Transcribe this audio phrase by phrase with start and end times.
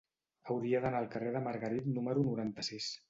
[0.53, 2.91] Hauria d'anar al carrer de Margarit número noranta-sis.